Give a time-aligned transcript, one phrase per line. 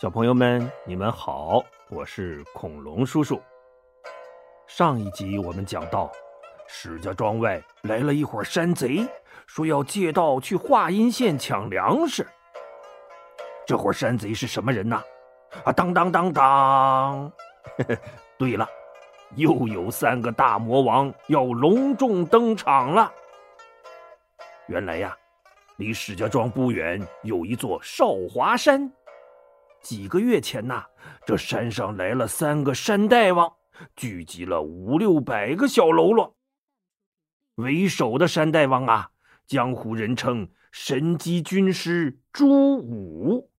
[0.00, 3.38] 小朋友们，你们好，我是恐龙叔叔。
[4.66, 6.10] 上一集我们讲到，
[6.66, 9.06] 石家庄外来了一伙山贼，
[9.46, 12.26] 说要借道去华阴县抢粮食。
[13.66, 15.02] 这伙山贼是什么人呢？
[15.64, 17.32] 啊，当当当当！
[18.38, 18.66] 对了，
[19.36, 23.12] 又有三个大魔王要隆重登场了。
[24.66, 25.14] 原来呀，
[25.76, 28.90] 离石家庄不远有一座少华山。
[29.82, 30.84] 几个月前呐，
[31.26, 33.52] 这山上来了三个山大王，
[33.96, 36.36] 聚集了五六百个小喽啰。
[37.56, 39.10] 为首的山大王啊，
[39.46, 43.50] 江湖人称神机军师朱武。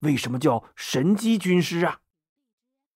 [0.00, 2.00] 为什么叫神机军师啊？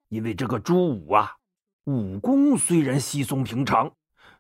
[0.09, 1.37] 因为这个朱武啊，
[1.85, 3.93] 武功虽然稀松平常，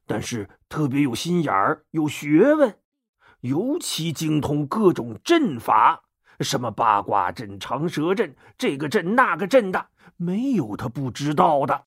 [0.07, 2.79] 但是特别有心眼儿、有学问，
[3.41, 6.05] 尤其精通各种阵法。
[6.41, 11.87] 什么八卦阵、长蛇阵，这个阵那个阵的，没有他不知道的。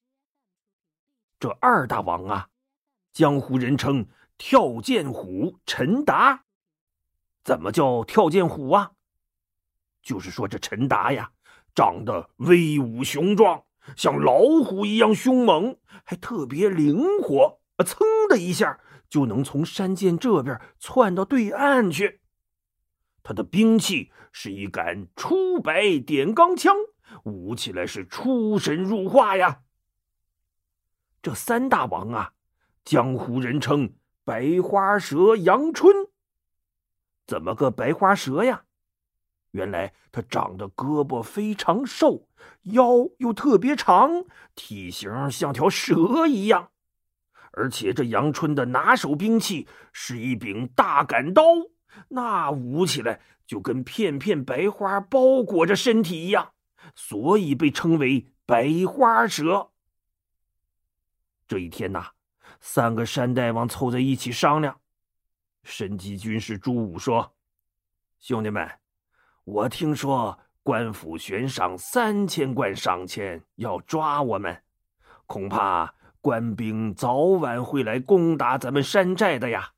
[1.39, 2.49] 这二大王啊，
[3.13, 4.05] 江湖人称
[4.37, 6.43] 跳涧虎陈达。
[7.43, 8.91] 怎么叫跳涧虎啊？
[10.03, 11.31] 就是说这陈达呀，
[11.73, 13.63] 长得威武雄壮，
[13.95, 17.97] 像老虎一样凶猛，还特别灵活啊，噌
[18.29, 22.20] 的一下就能从山涧这边窜到对岸去。
[23.23, 26.75] 他的兵器是一杆出白点钢枪，
[27.23, 29.61] 舞起来是出神入化呀。
[31.21, 32.33] 这三大王啊，
[32.83, 35.95] 江湖人称白花蛇杨春。
[37.27, 38.63] 怎么个白花蛇呀？
[39.51, 42.27] 原来他长得胳膊非常瘦，
[42.63, 46.71] 腰又特别长，体型像条蛇一样。
[47.51, 51.43] 而且这杨春的拿手兵器是一柄大杆刀。
[52.09, 56.53] 那舞起来就跟片片白花包裹着身体一样，
[56.95, 59.71] 所以被称为白花蛇。
[61.47, 62.11] 这一天呐，
[62.59, 64.79] 三个山大王凑在一起商量。
[65.63, 67.35] 神机军师朱武说
[68.19, 68.67] ：“兄弟们，
[69.43, 74.63] 我听说官府悬赏三千贯赏钱要抓我们，
[75.27, 79.73] 恐怕官兵早晚会来攻打咱们山寨的呀。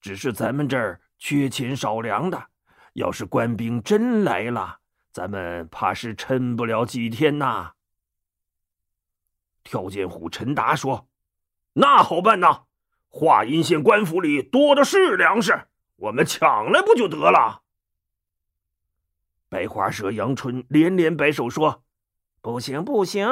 [0.00, 2.48] 只是咱们这儿……”缺钱少粮的，
[2.94, 4.78] 要是官兵真来了，
[5.10, 7.72] 咱们怕是撑不了几天呐。
[9.62, 11.08] 跳涧虎陈达说
[11.74, 12.64] ：“那好办呐，
[13.08, 15.66] 华阴县官府里多的是粮食，
[15.96, 17.62] 我们抢来不就得了？”
[19.48, 21.82] 白花蛇杨春连连摆手说
[22.42, 23.26] ：“不行不行，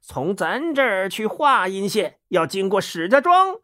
[0.00, 3.56] 从咱这儿去华阴县要经过史家庄，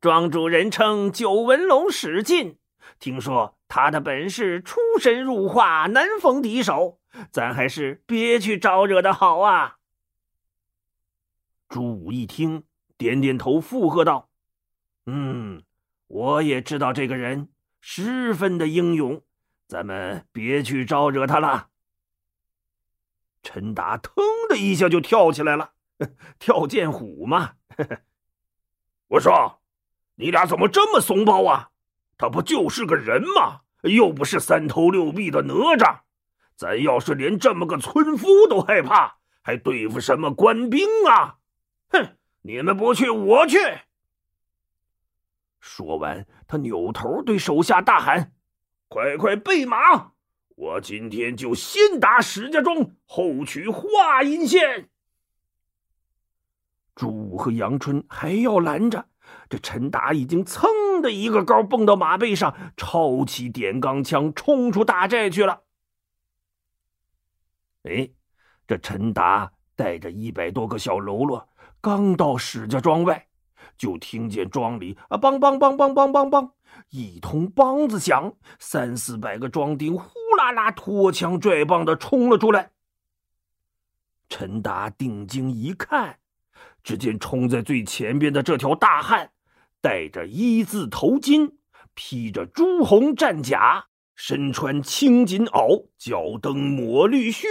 [0.00, 2.58] 庄主人称九纹龙史进。”
[2.98, 7.00] 听说他的本事出神入化，难逢敌手，
[7.30, 9.78] 咱还是别去招惹的好啊！
[11.68, 12.64] 朱武一听，
[12.96, 14.30] 点点头，附和道
[15.06, 15.62] ：“嗯，
[16.06, 17.48] 我也知道这个人
[17.80, 19.22] 十分的英勇，
[19.66, 21.70] 咱们别去招惹他了。”
[23.42, 24.14] 陈达腾
[24.48, 25.72] 的一下就跳起来了，
[26.38, 27.56] 跳涧虎嘛！
[29.08, 29.60] 我说，
[30.14, 31.70] 你俩怎么这么怂包啊？
[32.16, 33.60] 他不就是个人吗？
[33.82, 36.00] 又不是三头六臂的哪吒。
[36.56, 41.38] 咱要是连这么个村夫都害怕，还对付什么官兵啊？
[41.88, 42.16] 哼！
[42.42, 43.58] 你们不去，我去。
[45.60, 48.32] 说完，他扭头对手下大喊
[48.88, 50.12] ：“快快备马！
[50.56, 54.88] 我今天就先打石家庄，后取华阴县。”
[56.94, 59.06] 朱武和杨春还要拦着。
[59.48, 60.68] 这陈达已经噌
[61.04, 65.62] 的一个高蹦到马背上，抄起点钢枪，冲出大寨去了。
[67.82, 68.08] 哎，
[68.66, 71.46] 这陈达带着一百多个小喽啰，
[71.82, 73.28] 刚到史家庄外，
[73.76, 76.50] 就听见庄里啊，梆梆梆梆梆梆梆，
[76.88, 82.70] 一通梆子响，三四百个庄丁呼啦啦拖枪拽棒的冲了出来。
[84.30, 86.18] 陈达定睛一看。
[86.82, 89.30] 只见冲在最前边的这条大汉，
[89.84, 91.56] 戴着一字头巾，
[91.92, 93.84] 披着朱红战甲，
[94.16, 97.46] 身穿青锦袄，脚蹬抹绿靴，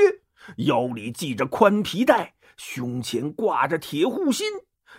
[0.58, 4.48] 腰里系着宽皮带，胸前挂着铁护心，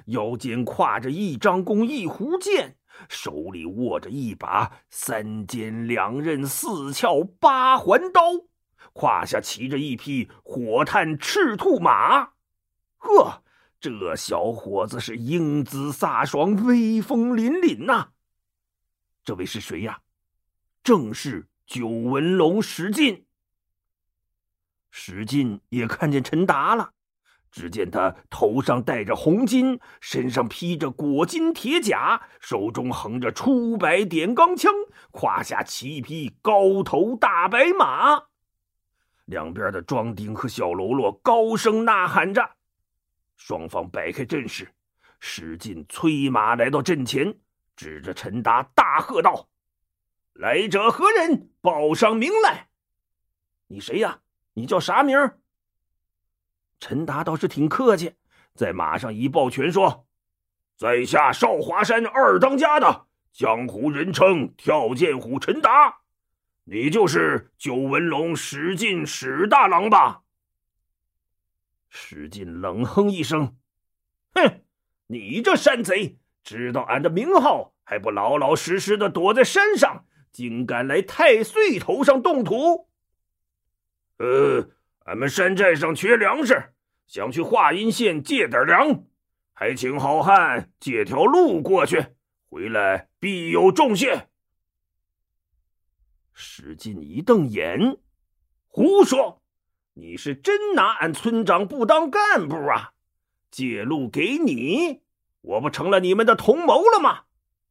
[0.06, 2.76] 腰间挎着一张弓、一壶箭，
[3.08, 8.22] 手里握着一把三尖两刃、四翘八环刀，
[8.92, 12.34] 胯下骑着一匹火炭赤兔马，
[12.98, 13.42] 呵。
[13.84, 18.08] 这小伙子是英姿飒爽、威风凛凛呐！
[19.22, 20.00] 这位是谁呀？
[20.82, 23.26] 正是九纹龙史进。
[24.90, 26.92] 史进也看见陈达了。
[27.50, 34.72] 只见他头上戴着红巾，身上披着裹金铁甲，手中横着出白点钢枪，
[35.10, 38.22] 胯下骑一匹高头大白马。
[39.26, 42.52] 两边的庄丁和小喽啰高声呐喊着。
[43.36, 44.72] 双方摆开阵势，
[45.20, 47.38] 史进催马来到阵前，
[47.76, 49.48] 指着陈达大喝道
[50.34, 51.50] ：“来者何人？
[51.60, 52.68] 报上名来！
[53.66, 54.20] 你谁呀？
[54.54, 55.18] 你叫啥名？”
[56.80, 58.14] 陈达倒是挺客气，
[58.54, 60.06] 在马上一抱拳说
[60.76, 66.00] ：“在下少华山二当家的江湖人称跳剑虎陈达，
[66.64, 70.22] 你就是九纹龙史进史大郎吧？”
[71.96, 73.56] 史进冷哼一声
[74.34, 74.62] ：“哼，
[75.06, 82.88] 你这山贼，知道俺的名号还不老老实实的躲在山上，竟敢来太岁头上动土？
[84.18, 84.70] 呃。”
[85.06, 86.72] 俺们山寨上缺粮食，
[87.06, 89.04] 想去华阴县借点粮，
[89.52, 92.06] 还请好汉借条路过去，
[92.48, 94.30] 回来必有重谢。
[96.32, 97.98] 史进一瞪眼
[98.66, 99.43] ：“胡说！
[99.94, 102.92] 你是真拿俺村长不当干部啊？
[103.50, 105.02] 借路给你，
[105.40, 107.24] 我不成了你们的同谋了吗？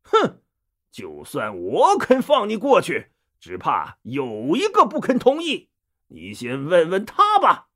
[0.04, 0.42] 哼！
[0.90, 5.70] 就算我肯放你过去，只怕有一个不肯同意。”
[6.08, 7.70] 你先问问他吧。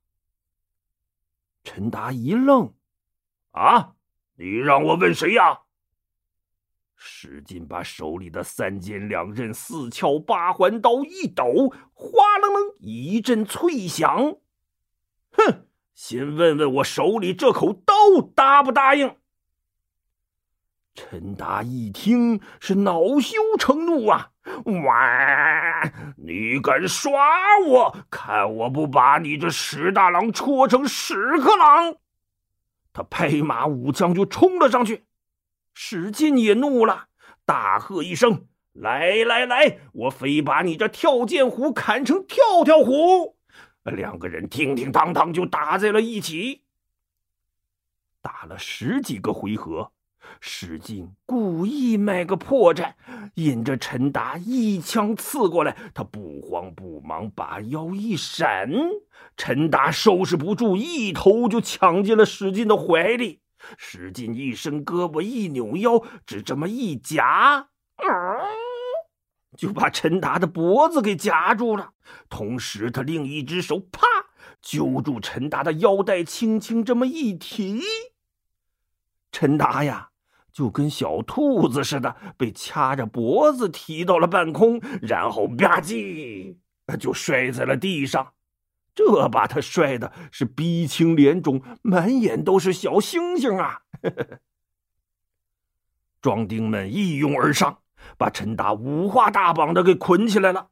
[1.63, 2.73] 陈达一愣
[3.51, 3.95] ：“啊，
[4.35, 5.61] 你让我问谁呀？”
[6.99, 14.37] 使劲把手里的三尖两刃四翘八环刀一抖，哗楞楞一阵脆响。
[15.31, 17.93] 哼，先问问我手里这口刀
[18.35, 19.15] 答不答应？
[20.95, 24.31] 陈达一听，是恼羞成怒啊！
[24.65, 25.91] 哇！
[26.17, 27.11] 你敢耍
[27.67, 27.95] 我？
[28.09, 31.95] 看我不把你这史大郎戳成屎壳郎！
[32.91, 35.05] 他拍马舞枪就冲了上去。
[35.79, 37.05] 史进也怒了，
[37.45, 43.37] 大喝一声：“来来来，我非把你这跳涧虎砍成跳跳虎！”
[43.85, 46.63] 两个人叮叮当当就打在了一起，
[48.23, 49.91] 打了十几个回合。
[50.41, 52.93] 史进故意卖个破绽，
[53.35, 55.77] 引着陈达一枪刺过来。
[55.93, 58.67] 他不慌不忙，把腰一闪，
[59.37, 63.41] 陈达收拾不住，一头就抢进了史进的怀里。
[63.77, 67.67] 使劲一伸胳膊，一扭腰，只这么一夹，
[69.57, 71.91] 就把陈达的脖子给夹住了。
[72.29, 74.07] 同时，他另一只手啪
[74.61, 77.81] 揪住陈达的腰带，轻轻这么一提，
[79.31, 80.09] 陈达呀！
[80.53, 86.55] 就跟小兔子似的，被掐着脖子提到了半空，然后吧唧
[86.99, 88.33] 就摔在了地上。
[88.97, 93.83] 这把他摔的是鼻青脸肿，满眼都是小星星啊！
[96.19, 97.77] 庄丁们一拥而上，
[98.17, 100.69] 把陈达五花大绑的给捆起来了。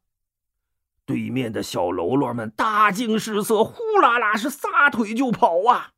[1.06, 5.92] 对面的小喽啰们大惊失色，呼啦啦是撒腿就跑啊！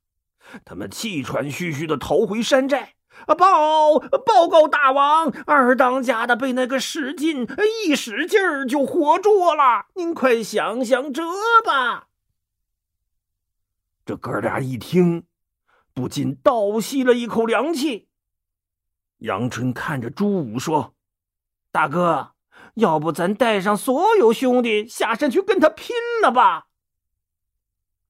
[0.66, 2.96] 他们气喘吁吁的逃回山寨。
[3.26, 3.34] 啊！
[3.34, 7.48] 报报告大王，二当家的被那个史进
[7.88, 9.86] 一使劲儿就活捉了。
[9.96, 11.24] 您快想想辙
[11.66, 12.10] 吧。
[14.08, 15.26] 这哥俩一听，
[15.94, 18.08] 不禁倒吸了一口凉气。
[19.18, 20.96] 杨春看着朱武说
[21.74, 22.32] ：“大哥，
[22.76, 26.68] 要不咱带上所有兄弟下山去跟他拼了吧？”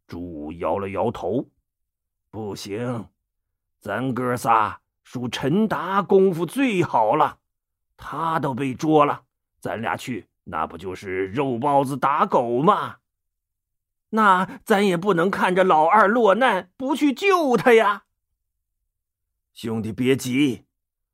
[0.05, 1.49] 朱武摇了摇头
[2.29, 3.07] ：“不行，
[3.79, 7.39] 咱哥仨。”属陈达功夫最好了，
[7.95, 9.23] 他都被捉了，
[9.61, 12.97] 咱俩去那不就是肉包子打狗吗？
[14.09, 18.05] 那咱也不能看着老二落难不去救他呀。
[19.53, 20.65] 兄弟别急，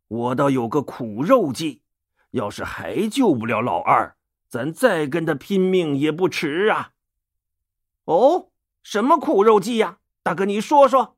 [0.07, 1.81] 我倒有个苦肉计，
[2.31, 4.15] 要是还救不了老二，
[4.47, 6.91] 咱再跟他拼命也不迟啊。
[8.05, 8.51] 哦，
[8.83, 9.99] 什么苦肉计呀？
[10.21, 11.17] 大哥，你说说。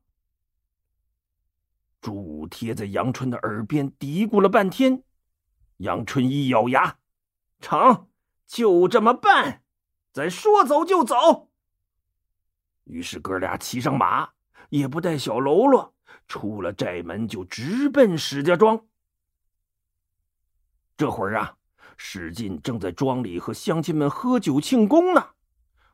[2.00, 5.02] 朱武贴在杨春的耳边嘀咕了半天，
[5.78, 6.98] 杨春一咬牙
[7.60, 8.08] ：“成，
[8.46, 9.64] 就这么办，
[10.12, 11.50] 咱说走就走。”
[12.86, 14.30] 于是哥俩骑上马，
[14.70, 15.94] 也不带小喽啰，
[16.26, 18.86] 出了寨门就直奔史家庄。
[20.96, 21.56] 这会儿啊，
[21.96, 25.30] 史进正在庄里和乡亲们喝酒庆功呢。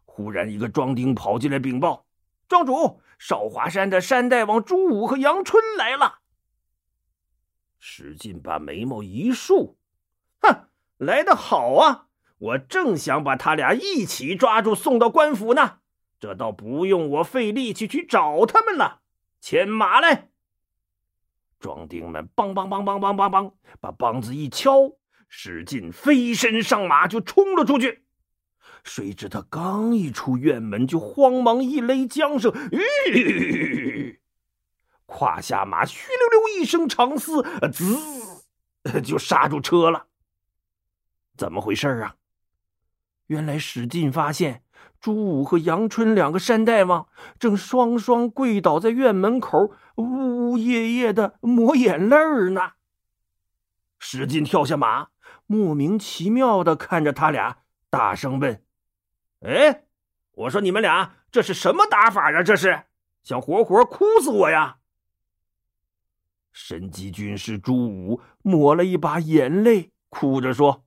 [0.04, 2.06] 忽然，一个庄丁跑进来禀报
[2.49, 6.18] ：“庄主。”少华山的山大王朱武和杨春来了。
[7.78, 9.78] 史进把眉毛一竖，
[10.40, 12.08] 哼，来得好啊！
[12.38, 15.81] 我正想把他俩一起抓住送到官府呢。
[16.22, 19.02] 这倒不用我费力气去找他们了。
[19.40, 20.28] 牵马来！
[21.58, 24.92] 壮丁们梆梆梆梆梆梆梆，把梆子一敲，
[25.28, 28.04] 史进飞身上马就冲了出去。
[28.84, 34.20] 谁知他刚一出院门，就慌忙一勒缰绳，吁，
[35.06, 40.06] 胯下马嘘溜溜一声长嘶，滋，就刹住车了。
[41.36, 42.14] 怎么回事啊？
[43.26, 44.62] 原来史进发现。
[45.02, 52.16] 朱武和杨春两个山大王正双双跪倒在院门口，呜呜咽咽的抹眼泪
[52.50, 52.75] 呢。
[53.99, 55.09] 史进跳下马，
[55.47, 57.59] 莫名其妙的看着他俩，
[57.90, 58.62] 大声问
[59.44, 59.87] ：“哎，
[60.30, 62.40] 我说你们俩这是什么打法呀？
[62.44, 62.85] 这是
[63.25, 64.78] 想活活哭死我呀？”
[66.52, 70.85] 神机军师朱武抹了一把眼泪，哭着说：“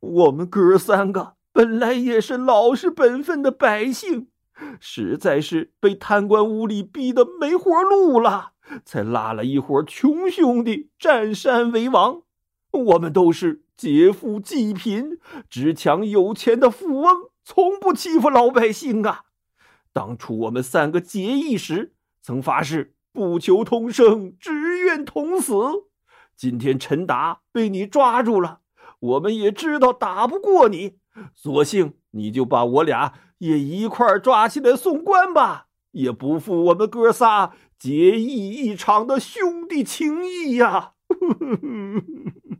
[0.00, 4.28] 我们哥三个。”本来也是老实本分的百姓，
[4.78, 8.52] 实在是被贪官污吏逼得没活路了，
[8.84, 12.22] 才拉了一伙穷兄弟占山为王。
[12.70, 19.24] 我们都是劫富济贫，只抢有钱的富翁，从不欺负老百姓啊！
[19.92, 25.52] 当初我们三个结义时，曾发誓不求同生，只愿同死。
[26.36, 28.60] 今天陈达被你抓住了，
[29.00, 30.99] 我们也知道打不过你。
[31.34, 40.92] 索性你就把我俩也一块抓起来送官吧，也不负我们哥仨结义一场的兄弟情谊呀！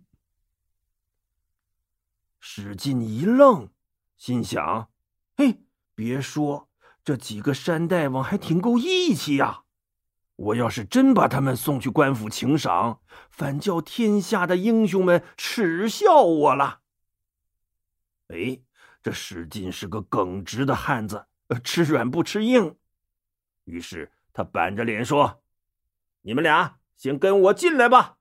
[2.39, 3.69] 史进一愣，
[4.17, 4.89] 心想
[5.37, 5.61] ：“嘿，
[5.95, 6.69] 别说，
[7.05, 9.63] 这几个山大王还挺够义气呀！
[10.37, 13.01] 我要是真把他们送去官府请赏，
[13.31, 16.80] 反叫天下的英雄们耻笑我了。”
[18.31, 18.61] 哎，
[19.03, 21.27] 这史进是个耿直的汉子，
[21.65, 22.77] 吃软不吃硬。
[23.65, 25.43] 于是他板着脸说
[26.23, 28.19] ：“你们俩先跟我进来吧。”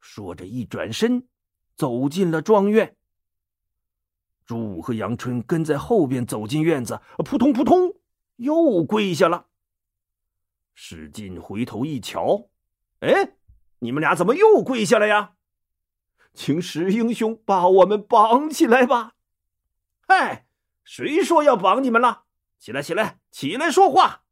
[0.00, 1.28] 说着一转身，
[1.76, 2.94] 走进了庄院。
[4.44, 7.94] 朱武和杨春跟在后边走进院子，扑通扑通
[8.36, 9.48] 又跪下了。
[10.74, 12.48] 史进回头一瞧，
[13.00, 13.36] 哎，
[13.78, 15.34] 你们俩怎么又跪下了呀？
[16.38, 19.14] 请石英雄把我们绑起来吧！
[20.06, 20.46] 嗨，
[20.84, 22.26] 谁说要绑你们了？
[22.60, 24.22] 起来，起来，起来说话！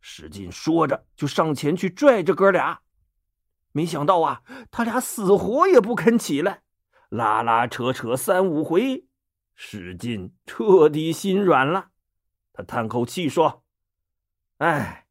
[0.00, 2.80] 史进说着就上前去拽着哥俩，
[3.72, 6.62] 没想到啊，他俩死活也不肯起来，
[7.10, 9.06] 拉拉扯扯三五回，
[9.54, 11.90] 史进彻底心软了。
[12.54, 13.64] 他叹口气说
[14.56, 15.08] ：“哎，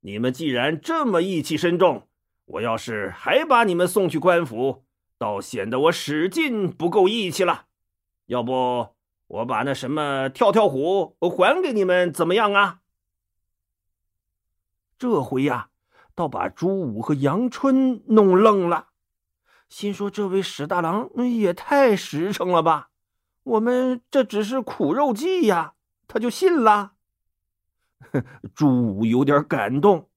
[0.00, 2.08] 你们既然这么义气深重。”
[2.50, 4.84] 我要是还把你们送去官府，
[5.16, 7.66] 倒显得我史进不够义气了。
[8.26, 8.96] 要不
[9.28, 12.80] 我把那什么跳跳虎还给你们，怎么样啊？
[14.98, 15.70] 这回呀，
[16.16, 18.88] 倒把朱武和杨春弄愣了，
[19.68, 22.90] 心说：“这位史大郎也太实诚了吧？
[23.44, 25.74] 我们这只是苦肉计呀，
[26.08, 26.94] 他就信了。
[28.54, 30.10] ”朱武有点感动，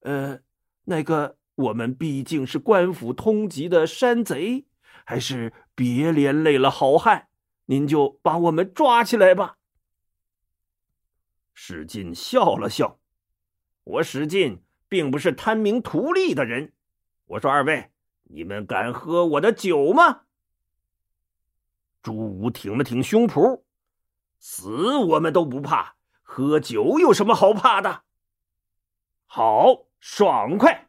[0.00, 0.38] 呃，
[0.84, 1.38] 那个。
[1.54, 4.66] 我们毕竟是官府通缉的山贼，
[5.04, 7.28] 还是别连累了好汉。
[7.66, 9.58] 您就把我们抓起来吧。
[11.54, 12.98] 史进笑了笑
[13.84, 16.72] ：“我史进并不是贪名图利的人。
[17.26, 17.90] 我说二位，
[18.24, 20.22] 你们敢喝我的酒吗？”
[22.02, 23.62] 朱武挺了挺胸脯
[24.40, 28.02] ：“死我们都不怕，喝酒有什么好怕的？
[29.26, 30.81] 好，爽快！”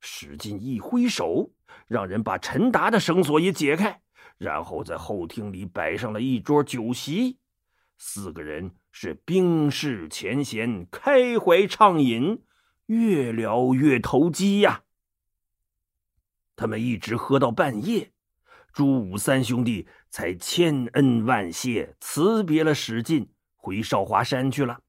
[0.00, 1.50] 史进一挥手，
[1.86, 4.00] 让人把陈达的绳索也解开，
[4.38, 7.38] 然后在后厅里摆上了一桌酒席。
[7.98, 12.42] 四个人是冰释前嫌，开怀畅饮，
[12.86, 14.84] 越聊越投机呀。
[16.56, 18.10] 他们一直喝到半夜，
[18.72, 24.80] 朱武三兄弟才千恩万谢，辞别了史进，回少华山去了。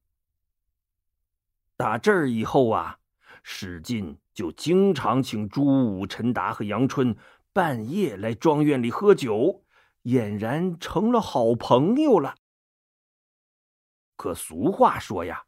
[1.76, 2.98] 打这儿以后啊。
[3.44, 7.16] 史进就经常请朱武、陈达和杨春
[7.54, 9.64] 半夜来庄院里喝酒，
[10.06, 12.34] 俨然成了好朋友了。
[14.16, 15.44] 可俗话说呀，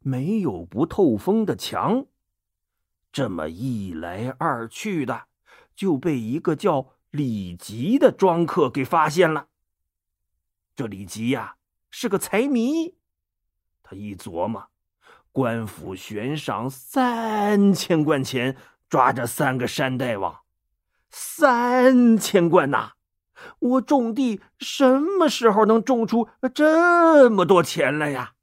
[0.00, 2.04] 没有不透风的墙。
[3.10, 5.28] 这么一来二去的，
[5.74, 9.48] 就被一个叫李吉的庄客给发现了。
[10.76, 11.56] 这李吉呀，
[11.90, 12.94] 是个财迷，
[13.82, 14.68] 他一琢磨。
[15.34, 18.56] 官府悬赏三千贯钱
[18.88, 20.42] 抓着三个山大王，
[21.10, 22.92] 三千贯呐！
[23.58, 28.34] 我种地什么时候能种出这么多钱来呀？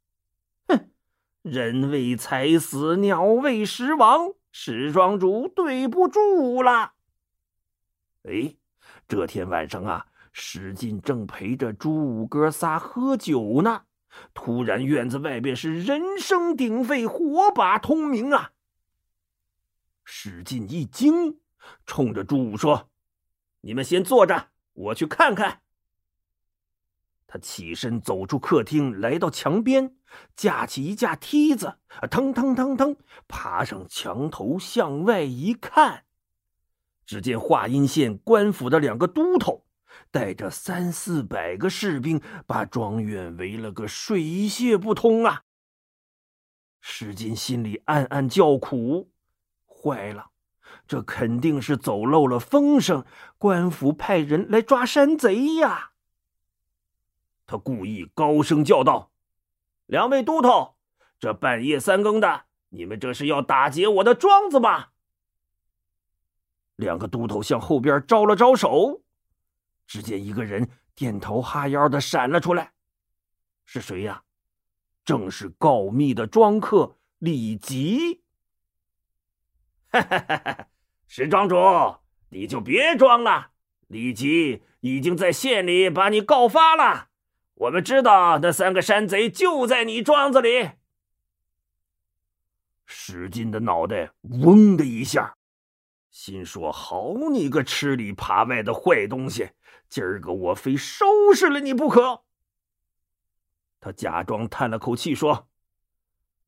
[0.68, 0.90] 哼，
[1.44, 6.92] 人为财死，鸟为食亡，石庄主对不住了。
[8.24, 8.56] 哎，
[9.08, 13.84] 这天晚上啊，史进正陪着朱五哥仨喝酒呢，
[14.34, 18.52] 突然院子外边是人声鼎沸，火把通明啊！
[20.04, 21.40] 史进一惊，
[21.86, 22.90] 冲着朱武说
[23.62, 25.62] ：“你们先坐着，我去看看。”
[27.28, 29.96] 他起身走出客厅，来到墙边，
[30.36, 31.78] 架起一架梯子，
[32.10, 32.98] 腾腾腾腾
[33.30, 36.04] 爬上墙头，向外一看，
[37.06, 39.66] 只见华阴县官府的两个都头
[40.12, 45.44] 带着三四百个士兵，把庄园围了个水泄不通啊！
[46.82, 49.10] 史进心里暗暗叫苦。
[49.66, 50.32] 坏了，
[50.86, 53.06] 这肯定是走漏了风声，
[53.38, 55.92] 官府派人来抓山贼呀！
[57.48, 59.12] 他故意高声叫道
[59.88, 60.76] ：“两位都头，
[61.20, 64.90] 这半夜三更的，你们这是要打劫我的庄子吗？”
[66.78, 69.02] 两个都头向后边招了招手，
[69.92, 72.72] 只见一个人点头哈腰的闪了出来，
[73.66, 74.24] 是谁呀？
[75.04, 78.24] 正是告密的庄客李吉。
[79.90, 80.68] 哈哈哈！
[81.10, 81.58] 石庄主，
[82.30, 83.52] 你就别装了。
[83.88, 87.10] 李吉已经在县里把你告发了。
[87.56, 90.70] 我们知道那三个山贼就在你庄子里。
[92.86, 95.36] 史进的脑袋嗡的一下，
[96.10, 99.50] 心说：“好你个吃里扒外的坏东西，
[99.92, 101.06] 今儿个我非收
[101.36, 102.24] 拾了你不可。”
[103.80, 105.48] 他假装叹了口气说：“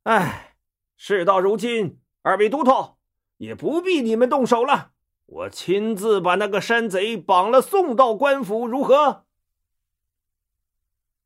[0.04, 0.56] 哎，
[0.98, 2.98] 事到如今，二位都头。”
[3.38, 4.94] 也不必你们动手了，
[5.26, 9.26] 我亲自把那个山贼绑了，送到官府，如何？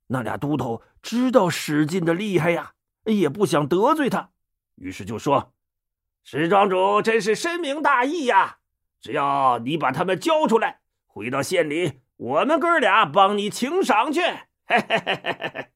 [0.08, 4.32] 那俩都头知道史进的厉害呀，也不想得罪他，
[4.76, 5.54] 于是就说
[6.24, 8.60] ：“石庄主真是深明大义呀！
[9.00, 14.22] 只要你把他们交出来，回到县里，我们哥俩帮你请赏去。”
[14.68, 15.68] 嘿嘿嘿嘿嘿。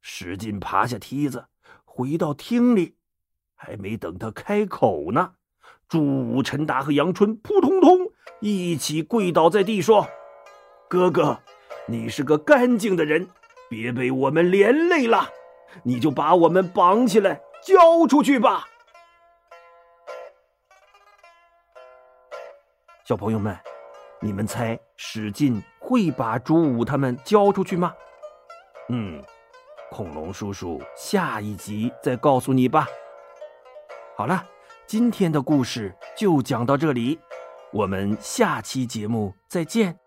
[0.00, 1.46] 史进爬下梯子，
[1.84, 2.96] 回到厅里。
[3.54, 5.34] 还没等他开口呢，
[5.88, 10.06] 朱武、陈达和杨春扑通通一起跪倒在地，说
[10.88, 11.40] ：“哥哥，
[11.88, 13.28] 你是个干净的人，
[13.70, 15.30] 别被我们连累了，
[15.84, 18.66] 你就把我们绑起来交出去吧。”
[23.04, 23.56] 小朋友们，
[24.20, 27.94] 你们猜史进会把朱武他们交出去吗？
[28.88, 29.22] 嗯，
[29.90, 32.86] 恐龙叔叔下一集再告诉你吧。
[34.16, 34.44] 好了，
[34.86, 37.18] 今天的故事就讲到这里，
[37.72, 40.05] 我们下期节目再见。